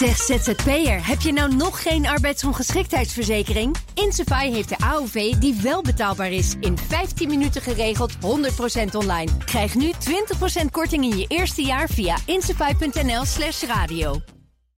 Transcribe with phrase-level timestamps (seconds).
[0.00, 3.76] Zeg ZZP'er, heb je nou nog geen arbeidsongeschiktheidsverzekering?
[3.94, 6.54] Insafai heeft de AOV die wel betaalbaar is.
[6.60, 8.18] In 15 minuten geregeld, 100%
[8.92, 9.30] online.
[9.44, 9.92] Krijg nu
[10.62, 14.20] 20% korting in je eerste jaar via insafai.nl slash radio.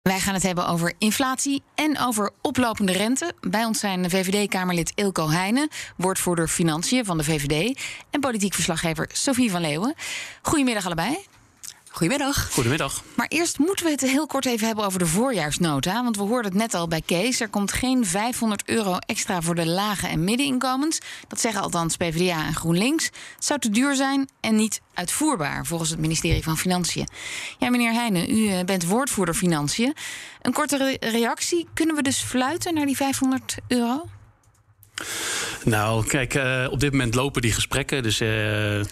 [0.01, 3.33] Wij gaan het hebben over inflatie en over oplopende rente.
[3.39, 7.79] Bij ons zijn VVD-Kamerlid Ilko Heijnen, woordvoerder Financiën van de VVD...
[8.09, 9.95] en politiek verslaggever Sophie van Leeuwen.
[10.41, 11.17] Goedemiddag allebei.
[11.93, 12.51] Goedemiddag.
[12.51, 13.03] Goedemiddag.
[13.15, 16.03] Maar eerst moeten we het heel kort even hebben over de voorjaarsnota.
[16.03, 17.39] Want we hoorden het net al bij Kees.
[17.39, 20.99] Er komt geen 500 euro extra voor de lage en middeninkomens.
[21.27, 23.05] Dat zeggen althans PvdA en GroenLinks.
[23.05, 27.07] Het zou te duur zijn en niet uitvoerbaar, volgens het ministerie van Financiën.
[27.57, 29.95] Ja, meneer Heijnen, u eh, bent woordvoerder Financiën.
[30.41, 31.67] Een korte reactie.
[31.73, 34.05] Kunnen we dus fluiten naar die 500 euro?
[35.63, 38.03] Nou, kijk, uh, op dit moment lopen die gesprekken.
[38.03, 38.29] Dus uh,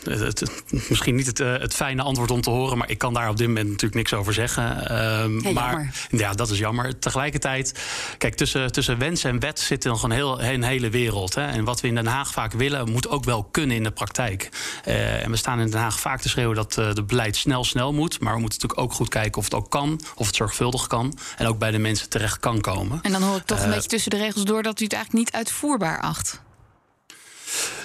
[0.04, 3.30] het, misschien niet het, uh, het, fijne antwoord om te horen, maar ik kan daar
[3.30, 4.88] op dit moment natuurlijk niks over zeggen.
[4.88, 7.00] Ehm, ja, maar ja, dat is jammer.
[7.00, 7.80] Tegelijkertijd,
[8.18, 11.36] kijk, tussen, tussen wens en wet zit nog een, heel, een hele wereld.
[11.36, 11.48] Hè.
[11.48, 14.50] En wat we in Den Haag vaak willen, moet ook wel kunnen in de praktijk.
[14.84, 18.20] en we staan in Den Haag vaak te schreeuwen dat de beleid snel, snel moet.
[18.20, 21.18] Maar we moeten natuurlijk ook goed kijken of het ook kan, of het zorgvuldig kan.
[21.38, 23.00] En ook bij de mensen terecht kan komen.
[23.02, 25.26] En dan hoor ik toch een beetje tussen de regels door dat u het eigenlijk
[25.26, 26.42] niet uitvoerbaar acht.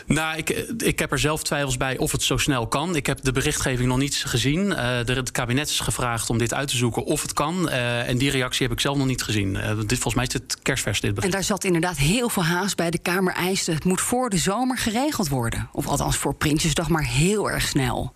[0.06, 2.96] Nou, ik, ik heb er zelf twijfels bij of het zo snel kan.
[2.96, 4.66] Ik heb de berichtgeving nog niet gezien.
[4.66, 7.68] Uh, het kabinet is gevraagd om dit uit te zoeken of het kan.
[7.68, 9.54] Uh, en die reactie heb ik zelf nog niet gezien.
[9.54, 11.32] Uh, dit, volgens mij is het kerstvers dit bericht.
[11.32, 12.90] En daar zat inderdaad heel veel haast bij.
[12.90, 15.68] De Kamer eiste het moet voor de zomer geregeld worden.
[15.72, 18.12] Of althans voor Prinsjesdag, maar heel erg snel.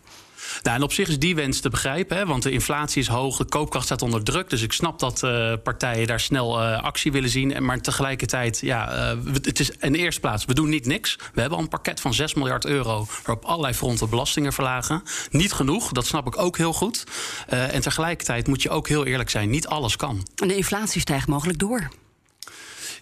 [0.62, 3.36] Nou, en op zich is die wens te begrijpen, hè, want de inflatie is hoog,
[3.36, 4.50] de koopkracht staat onder druk.
[4.50, 7.64] Dus ik snap dat uh, partijen daar snel uh, actie willen zien.
[7.64, 11.16] Maar tegelijkertijd, ja, uh, het is in de eerste plaats, we doen niet niks.
[11.34, 15.02] We hebben al een pakket van 6 miljard euro waarop allerlei fronten belastingen verlagen.
[15.30, 17.04] Niet genoeg, dat snap ik ook heel goed.
[17.46, 20.26] en tegelijkertijd moet je ook heel eerlijk zijn, niet alles kan.
[20.36, 21.88] En de inflatie stijgt mogelijk door.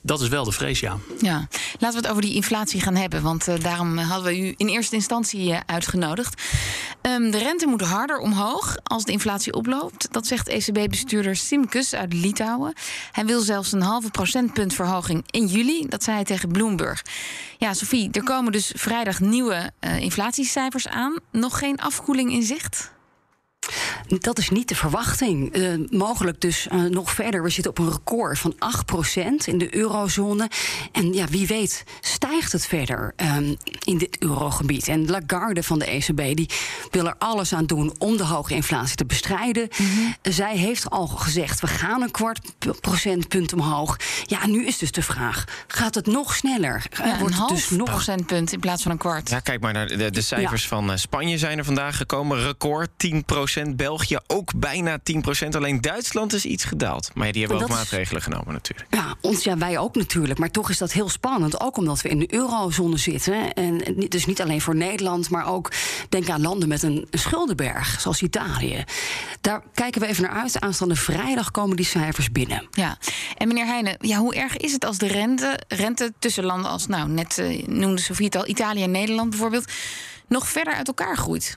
[0.07, 0.97] Dat is wel de vrees, ja.
[1.19, 3.23] Ja, laten we het over die inflatie gaan hebben.
[3.23, 6.43] Want uh, daarom hadden we u in eerste instantie uh, uitgenodigd.
[7.03, 10.13] Um, de rente moet harder omhoog als de inflatie oploopt.
[10.13, 12.73] Dat zegt ECB-bestuurder Simkus uit Litouwen.
[13.13, 15.87] Hij wil zelfs een halve procentpunt verhoging in juli.
[15.89, 17.03] Dat zei hij tegen Bloomberg.
[17.59, 21.19] Ja, Sophie, er komen dus vrijdag nieuwe inflatiecijfers aan.
[21.33, 22.95] Nog geen afkoeling in zicht?
[24.07, 25.57] Dat is niet de verwachting.
[25.57, 27.43] Uh, mogelijk dus uh, nog verder.
[27.43, 28.57] We zitten op een record van 8%
[29.45, 30.51] in de eurozone.
[30.93, 34.89] En ja, wie weet stijgt het verder um, in dit eurogebied.
[34.89, 36.51] En Lagarde van de ECB die
[36.91, 39.69] wil er alles aan doen om de hoge inflatie te bestrijden.
[39.77, 40.15] Mm -hmm.
[40.23, 42.41] Zij heeft al gezegd, we gaan een kwart
[42.81, 43.97] procentpunt omhoog.
[44.25, 46.87] Ja, nu is dus de vraag, gaat het nog sneller?
[46.91, 47.91] Ja, Wordt een half dus nog...
[47.91, 49.31] procentpunt in plaats van een kwart.
[49.31, 50.69] Ja, kijk maar naar de, de cijfers ja.
[50.69, 52.43] van Spanje zijn er vandaag gekomen.
[52.43, 53.96] Record 10%, België
[54.27, 54.99] ook bijna
[55.45, 55.49] 10%.
[55.51, 57.11] Alleen Duitsland is iets gedaald.
[57.15, 58.95] Maar ja, die hebben ook maatregelen genomen natuurlijk.
[58.95, 60.39] Ja, ons, ja, wij ook natuurlijk.
[60.39, 61.61] Maar toch is dat heel spannend.
[61.61, 63.53] Ook omdat we in de eurozone zitten.
[63.53, 65.73] En dus niet alleen voor Nederland, maar ook
[66.09, 68.85] denk aan landen met een schuldenberg, zoals Italië.
[69.41, 70.61] Daar kijken we even naar uit.
[70.61, 72.67] Aanstaande vrijdag komen die cijfers binnen.
[72.71, 72.99] Ja,
[73.37, 76.87] en meneer Heijnen, ja, hoe erg is het als de rente, rente tussen landen als,
[76.87, 79.73] nou, net uh, noemde Sofie het al, Italië en Nederland bijvoorbeeld,
[80.29, 81.55] nog verder uit elkaar groeit?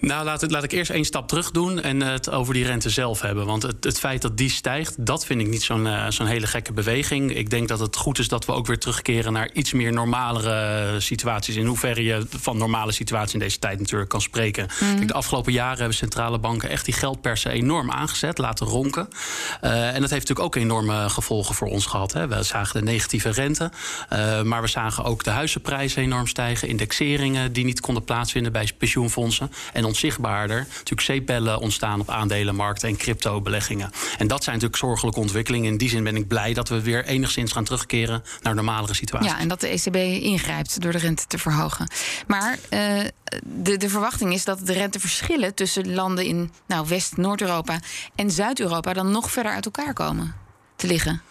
[0.00, 3.20] Nou, laat, laat ik eerst één stap terug doen en het over die rente zelf
[3.20, 3.46] hebben.
[3.46, 6.46] Want het, het feit dat die stijgt, dat vind ik niet zo'n uh, zo'n hele
[6.46, 7.36] gekke beweging.
[7.36, 11.00] Ik denk dat het goed is dat we ook weer terugkeren naar iets meer normalere
[11.00, 11.56] situaties.
[11.56, 14.68] In hoeverre je van normale situaties in deze tijd natuurlijk kan spreken.
[14.80, 14.94] Mm.
[14.96, 19.08] Kijk, de afgelopen jaren hebben centrale banken echt die geldpersen enorm aangezet, laten ronken.
[19.62, 22.12] Uh, en dat heeft natuurlijk ook enorme gevolgen voor ons gehad.
[22.12, 22.28] Hè.
[22.28, 23.70] We zagen de negatieve rente,
[24.12, 26.68] uh, maar we zagen ook de huizenprijzen enorm stijgen.
[26.68, 29.50] Indexeringen die niet konden plaatsvinden bij pensioenfondsen.
[29.72, 33.90] En onzichtbaarder natuurlijk zeepbellen ontstaan op aandelenmarkten en crypto-beleggingen.
[34.18, 35.72] En dat zijn natuurlijk zorgelijke ontwikkelingen.
[35.72, 39.30] In die zin ben ik blij dat we weer enigszins gaan terugkeren naar normalere situaties.
[39.30, 41.90] Ja, en dat de ECB ingrijpt door de rente te verhogen.
[42.26, 43.00] Maar uh,
[43.44, 47.80] de, de verwachting is dat de renteverschillen tussen landen in nou, West- Noord-Europa
[48.14, 50.34] en Zuid-Europa dan nog verder uit elkaar komen
[50.76, 51.22] te liggen.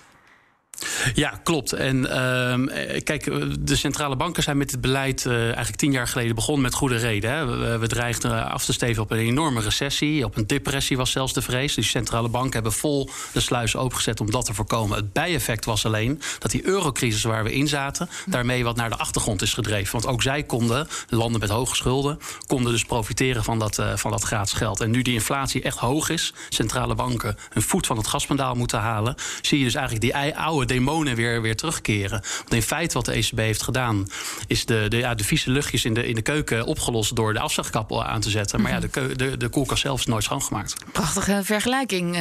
[1.13, 1.73] Ja, klopt.
[1.73, 3.23] En uh, kijk,
[3.59, 6.97] de centrale banken zijn met dit beleid uh, eigenlijk tien jaar geleden begonnen met goede
[6.97, 7.31] reden.
[7.31, 7.77] Hè.
[7.79, 10.25] We, dreigden af te steven op een enorme recessie.
[10.25, 11.73] Op een depressie was zelfs de vrees.
[11.73, 14.97] Dus centrale banken hebben vol de sluis opengezet om dat te voorkomen.
[14.97, 18.97] Het bijeffect was alleen dat die eurocrisis waar we in zaten, daarmee wat naar de
[18.97, 19.91] achtergrond is gedreven.
[19.91, 24.11] Want ook zij konden, landen met hoge schulden, konden dus profiteren van dat, uh, van
[24.11, 24.81] dat gratis geld.
[24.81, 28.79] En nu die inflatie echt hoog is, centrale banken een voet van het gaspedaal moeten
[28.79, 32.24] halen, zie je dus eigenlijk die oude demonen weer, weer terugkeren.
[32.38, 34.07] Want in feite wat de ECB heeft gedaan,
[34.48, 37.39] is de, de, ja, de vieze luchtjes in de, in de keuken opgelost door de
[37.39, 38.62] afzuigkap aan te zetten.
[38.62, 40.74] Maar ja, de, de, de koelkast zelf is nooit schoongemaakt.
[40.92, 42.18] Prachtige vergelijking.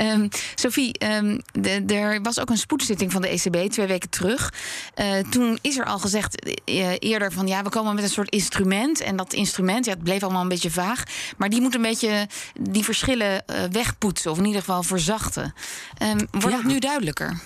[0.00, 1.40] Uh, Sophie, um,
[1.90, 4.52] er was ook een spoedzitting van de ECB twee weken terug.
[4.96, 8.30] Uh, toen is er al gezegd uh, eerder van ja, we komen met een soort
[8.30, 9.00] instrument.
[9.00, 11.02] En dat instrument, ja, het bleef allemaal een beetje vaag.
[11.36, 12.28] Maar die moet een beetje
[12.60, 15.54] die verschillen wegpoetsen, of in ieder geval verzachten.
[16.02, 16.56] Um, wordt ja.
[16.56, 17.40] het nu duidelijker?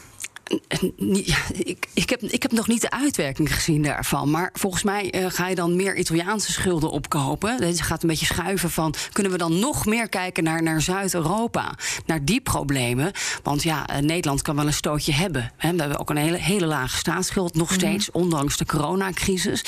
[1.48, 4.30] Ik, ik, heb, ik heb nog niet de uitwerking gezien daarvan.
[4.30, 7.66] Maar volgens mij uh, ga je dan meer Italiaanse schulden opkopen.
[7.66, 8.94] Je gaat een beetje schuiven van...
[9.12, 11.74] kunnen we dan nog meer kijken naar, naar Zuid-Europa?
[12.06, 13.12] Naar die problemen.
[13.42, 15.52] Want ja, uh, Nederland kan wel een stootje hebben.
[15.56, 15.72] Hè.
[15.72, 18.10] We hebben ook een hele, hele lage staatsschuld nog steeds...
[18.10, 18.22] Mm.
[18.22, 19.64] ondanks de coronacrisis.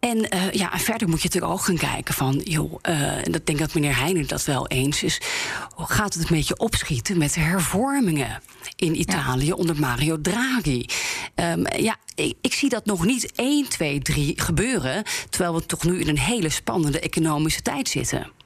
[0.00, 2.40] En uh, ja, verder moet je natuurlijk ook gaan kijken van...
[2.44, 5.20] joh, en dat denk ik dat meneer Heijnen dat wel eens is...
[5.76, 8.42] gaat het een beetje opschieten met de hervormingen
[8.76, 9.54] in Italië ja.
[9.54, 10.84] onder Mario Draghi.
[11.34, 15.04] Um, ja, ik, ik, zie dat nog niet 1, 2, 3 gebeuren.
[15.30, 18.39] Terwijl we toch nu in een hele spannende economische tijd zitten.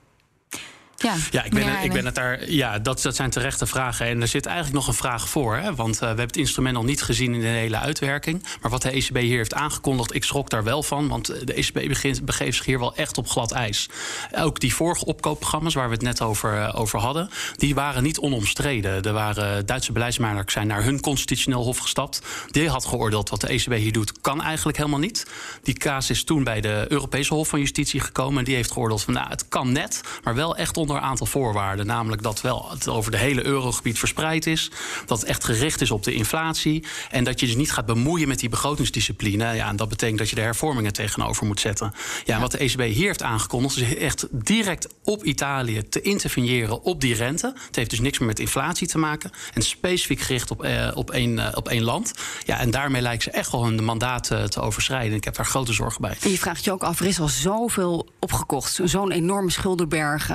[1.05, 2.51] Ja, ja ik, ben, ik ben het daar.
[2.51, 4.07] Ja, dat, dat zijn terechte vragen.
[4.07, 5.57] En er zit eigenlijk nog een vraag voor.
[5.57, 5.75] Hè?
[5.75, 8.43] Want uh, we hebben het instrument nog niet gezien in de hele uitwerking.
[8.61, 11.09] Maar wat de ECB hier heeft aangekondigd, ik schrok daar wel van.
[11.09, 13.89] Want de ECB begint, begeeft zich hier wel echt op glad ijs.
[14.33, 18.19] Ook die vorige opkoopprogramma's waar we het net over, uh, over hadden, die waren niet
[18.19, 19.03] onomstreden.
[19.03, 22.23] Er waren Duitse beleidsmakers zijn naar hun constitutioneel hof gestapt.
[22.51, 25.27] Die had geoordeeld wat de ECB hier doet, kan eigenlijk helemaal niet.
[25.63, 28.39] Die kaas is toen bij de Europese Hof van Justitie gekomen.
[28.39, 31.27] En die heeft geoordeeld van nou, het kan net, maar wel echt onder een aantal
[31.27, 31.87] voorwaarden.
[31.87, 34.71] Namelijk dat wel het over de hele eurogebied verspreid is.
[35.07, 36.85] Dat het echt gericht is op de inflatie.
[37.11, 39.55] En dat je dus niet gaat bemoeien met die begrotingsdiscipline.
[39.55, 41.95] Ja, en dat betekent dat je de hervormingen tegenover moet zetten.
[42.25, 46.83] Ja, en wat de ECB hier heeft aangekondigd, is echt direct op Italië te interveneren
[46.83, 47.53] op die rente.
[47.67, 49.31] Het heeft dus niks meer met inflatie te maken.
[49.55, 52.13] En specifiek gericht op, eh, op, één, eh, op één land.
[52.45, 55.17] Ja, en daarmee lijkt ze echt wel hun mandaat uh, te overschrijden.
[55.17, 56.17] Ik heb daar grote zorgen bij.
[56.21, 58.81] En je vraagt je ook af, er is al zoveel opgekocht.
[58.85, 60.31] Zo'n enorme schuldenberg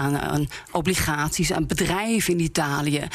[0.00, 3.08] aan, obligaties, aan bedrijven in Italië.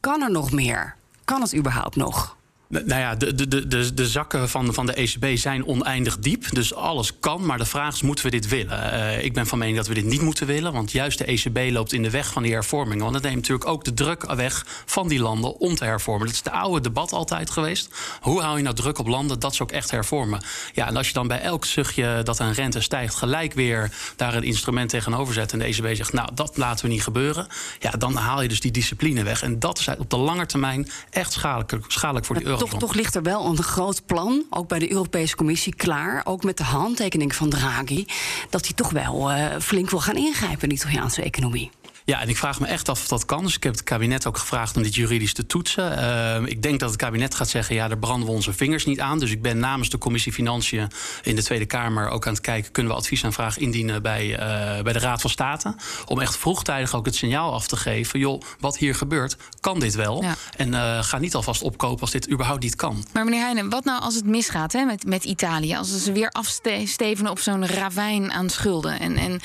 [0.00, 0.94] Kan er nog meer?
[1.24, 2.36] Kan het überhaupt nog?
[2.70, 6.44] Nou ja, de, de, de, de zakken van, van de ECB zijn oneindig diep.
[6.50, 7.46] Dus alles kan.
[7.46, 8.94] Maar de vraag is: moeten we dit willen?
[8.94, 10.72] Uh, ik ben van mening dat we dit niet moeten willen.
[10.72, 13.02] Want juist de ECB loopt in de weg van die hervormingen.
[13.02, 16.26] Want het neemt natuurlijk ook de druk weg van die landen om te hervormen.
[16.26, 17.88] Dat is de oude debat altijd geweest.
[18.20, 20.42] Hoe hou je nou druk op landen dat ze ook echt hervormen?
[20.72, 24.34] Ja, en als je dan bij elk zuchtje dat een rente stijgt, gelijk weer daar
[24.34, 25.52] een instrument tegenover zet.
[25.52, 27.46] En de ECB zegt: Nou, dat laten we niet gebeuren.
[27.78, 29.42] Ja, dan haal je dus die discipline weg.
[29.42, 32.94] En dat is op de lange termijn echt schadelijk, schadelijk voor die euro toch, toch
[32.94, 36.22] ligt er wel een groot plan, ook bij de Europese Commissie, klaar.
[36.24, 38.04] Ook met de handtekening van Draghi.
[38.50, 41.70] Dat hij toch wel uh, flink wil gaan ingrijpen in de Italiaanse economie.
[42.10, 43.44] Ja, en ik vraag me echt af of dat kan.
[43.44, 45.98] Dus ik heb het kabinet ook gevraagd om dit juridisch te toetsen.
[45.98, 49.00] Uh, ik denk dat het kabinet gaat zeggen: ja, daar branden we onze vingers niet
[49.00, 49.18] aan.
[49.18, 50.90] Dus ik ben namens de commissie Financiën
[51.22, 54.92] in de Tweede Kamer ook aan het kijken: kunnen we adviesaanvraag indienen bij, uh, bij
[54.92, 55.74] de Raad van State?
[56.06, 59.94] Om echt vroegtijdig ook het signaal af te geven: joh, wat hier gebeurt, kan dit
[59.94, 60.22] wel?
[60.22, 60.34] Ja.
[60.56, 63.04] En uh, ga niet alvast opkopen als dit überhaupt niet kan.
[63.12, 65.76] Maar meneer Heijnen, wat nou als het misgaat hè, met, met Italië?
[65.76, 69.00] Als ze weer afstevenen op zo'n ravijn aan schulden?
[69.00, 69.40] En, en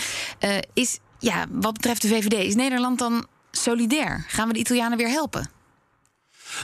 [0.73, 4.25] is, ja, wat betreft de VVD, is Nederland dan solidair?
[4.27, 5.49] Gaan we de Italianen weer helpen?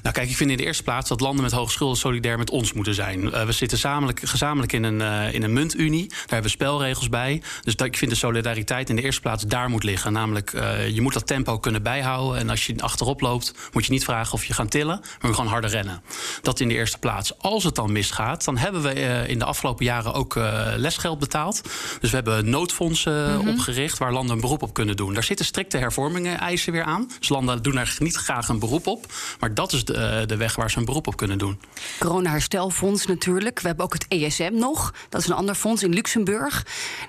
[0.01, 2.49] Nou, kijk, ik vind in de eerste plaats dat landen met hoge schulden solidair met
[2.49, 3.23] ons moeten zijn.
[3.23, 6.07] Uh, we zitten gezamenlijk, gezamenlijk in, een, uh, in een muntunie.
[6.07, 7.41] Daar hebben we spelregels bij.
[7.61, 10.13] Dus dat, ik vind de solidariteit in de eerste plaats daar moet liggen.
[10.13, 12.39] Namelijk, uh, je moet dat tempo kunnen bijhouden.
[12.39, 15.49] En als je achterop loopt, moet je niet vragen of je gaat tillen, maar gewoon
[15.49, 16.01] harder rennen.
[16.41, 17.37] Dat in de eerste plaats.
[17.37, 18.93] Als het dan misgaat, dan hebben we
[19.27, 20.35] in de afgelopen jaren ook
[20.75, 21.61] lesgeld betaald.
[21.99, 23.49] Dus we hebben noodfondsen mm -hmm.
[23.49, 25.13] opgericht waar landen een beroep op kunnen doen.
[25.13, 27.09] Daar zitten strikte hervormingen eisen weer aan.
[27.19, 29.05] Dus landen doen er niet graag een beroep op.
[29.39, 31.59] Maar dat is de, eh, de weg waar ze een beroep op kunnen doen.
[31.99, 33.59] Corona-herstelfonds natuurlijk.
[33.59, 34.93] We hebben ook het ESM nog.
[35.09, 36.65] Dat is een ander fonds in Luxemburg.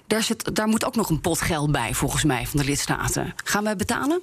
[0.06, 3.34] Daar, zit, daar moet ook nog een pot geld bij, volgens mij, van de lidstaten.
[3.44, 4.22] Gaan wij betalen?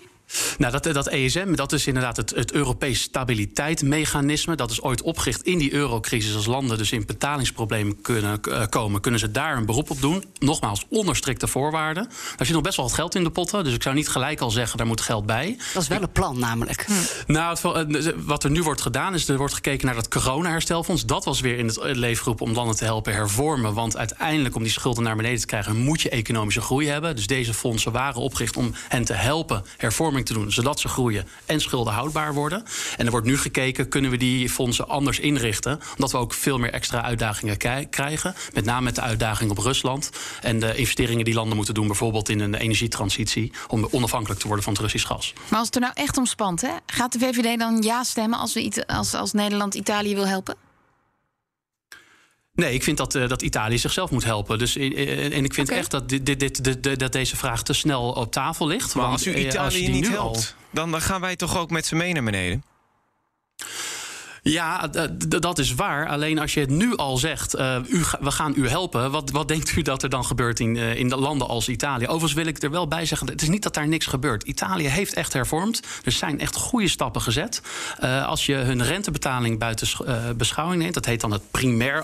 [0.57, 4.55] Nou, dat, dat ESM, dat is inderdaad het, het Europees stabiliteitsmechanisme.
[4.55, 6.35] Dat is ooit opgericht in die eurocrisis.
[6.35, 10.23] Als landen dus in betalingsproblemen kunnen uh, komen, kunnen ze daar een beroep op doen.
[10.39, 12.03] Nogmaals, onder strikte voorwaarden.
[12.37, 13.63] Daar zit nog best wel wat geld in de potten.
[13.63, 15.57] Dus ik zou niet gelijk al zeggen, daar moet geld bij.
[15.73, 16.85] Dat is wel een plan, namelijk.
[16.85, 16.93] Hm.
[17.31, 21.05] Nou, het, wat er nu wordt gedaan, is er wordt gekeken naar dat corona-herstelfonds.
[21.05, 23.73] Dat was weer in het leefgroep om landen te helpen hervormen.
[23.73, 27.15] Want uiteindelijk, om die schulden naar beneden te krijgen, moet je economische groei hebben.
[27.15, 31.27] Dus deze fondsen waren opgericht om hen te helpen hervormen te doen, zodat ze groeien
[31.45, 32.63] en schulden houdbaar worden.
[32.97, 36.57] En er wordt nu gekeken, kunnen we die fondsen anders inrichten, omdat we ook veel
[36.57, 37.57] meer extra uitdagingen
[37.89, 38.35] krijgen.
[38.53, 40.09] Met name met de uitdaging op Rusland
[40.41, 44.63] en de investeringen die landen moeten doen, bijvoorbeeld in een energietransitie, om onafhankelijk te worden
[44.63, 45.33] van het Russisch gas.
[45.49, 48.39] Maar als het er nou echt om spant, hè, gaat de VVD dan ja stemmen
[48.39, 50.68] als, we, als, als Nederland Italië wil helpen?
[52.59, 54.57] Nee, ik vind dat, uh, dat Italië zichzelf moet helpen.
[54.57, 58.11] Dus, uh, en ik vind echt dat, dit, dit, dit, dat deze vraag te snel
[58.11, 58.95] op tafel ligt.
[58.95, 60.43] Maar als u Italië als niet helpt, al...
[60.71, 62.63] dan, dan gaan wij toch ook met z'n mee naar beneden?
[64.41, 64.89] Ja,
[65.27, 66.07] dat is waar.
[66.07, 69.11] Alleen als je het nu al zegt, u, we gaan u helpen.
[69.11, 72.07] Wat, wat denkt u dat er dan gebeurt in, uh, in de landen als Italië?
[72.07, 74.43] Overigens wil ik er wel bij zeggen, het is niet dat daar niks gebeurt.
[74.43, 75.81] Italië heeft echt hervormd.
[76.03, 77.61] Er zijn echt goede stappen gezet.
[78.03, 79.87] Uh, als je hun rentebetaling buiten
[80.37, 80.93] beschouwing neemt...
[80.93, 82.03] dat heet dan het primair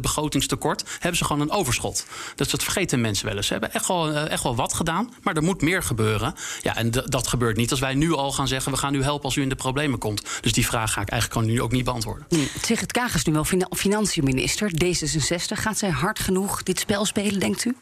[0.00, 0.84] begrotingstekort...
[0.92, 2.06] hebben ze gewoon een overschot.
[2.34, 3.46] Dus dat vergeten mensen wel eens.
[3.46, 6.34] Ze hebben echt wel, echt wel wat gedaan, maar er moet meer gebeuren.
[6.62, 8.72] Ja, en dat gebeurt niet als wij nu al gaan zeggen...
[8.72, 10.22] we gaan u helpen als u in de problemen komt.
[10.40, 12.26] Dus die vraag ga ik eigenlijk gewoon nu ook niet niet beantwoorden.
[12.62, 14.70] Sigrid Kaag is nu wel financiënminister.
[14.84, 15.58] D66.
[15.58, 17.76] Gaat zij hard genoeg dit spel spelen, denkt u?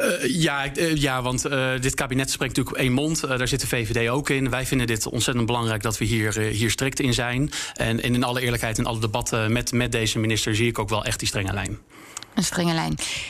[0.00, 3.20] Uh, ja, uh, ja, want uh, dit kabinet spreekt natuurlijk op één mond.
[3.20, 4.50] daar zit de VVD ook in.
[4.50, 7.50] Wij vinden dit ontzettend belangrijk dat we hier, hier strikt in zijn.
[7.74, 10.88] En, en, in alle eerlijkheid, in alle debatten met, met deze minister zie ik ook
[10.88, 11.78] wel echt die strenge lijn.
[12.34, 12.72] Een strenge.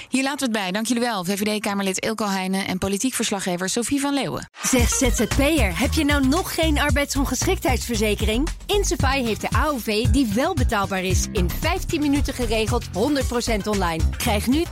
[0.08, 0.72] Hier laten we het bij.
[0.72, 1.24] Dank jullie wel.
[1.24, 4.48] VVD-Kamerlid Ilko Heijnen en politiek verslaggever Sophie van Leeuwen.
[4.62, 8.48] Zeg ZZP'er, heb je nou nog geen arbeidsongeschiktheidsverzekering?
[8.66, 11.26] Insafai heeft de AOV die wel betaalbaar is.
[11.32, 12.88] In 15 minuten geregeld, 100%
[13.64, 14.02] online.
[14.16, 14.64] Krijg nu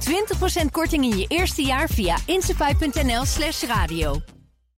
[0.62, 4.21] 20% korting in je eerste jaar via insafai.nl slash radio.